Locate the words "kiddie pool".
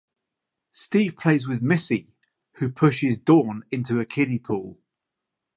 4.07-4.79